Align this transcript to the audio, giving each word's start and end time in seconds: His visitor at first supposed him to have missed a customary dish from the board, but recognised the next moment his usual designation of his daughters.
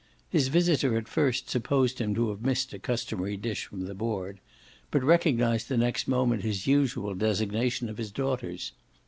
His 0.31 0.47
visitor 0.47 0.97
at 0.97 1.07
first 1.07 1.47
supposed 1.47 2.01
him 2.01 2.15
to 2.15 2.29
have 2.29 2.41
missed 2.41 2.73
a 2.73 2.79
customary 2.79 3.37
dish 3.37 3.65
from 3.65 3.81
the 3.85 3.93
board, 3.93 4.39
but 4.89 5.03
recognised 5.03 5.69
the 5.69 5.77
next 5.77 6.07
moment 6.07 6.41
his 6.41 6.65
usual 6.65 7.13
designation 7.13 7.87
of 7.87 7.99
his 7.99 8.09
daughters. 8.11 8.71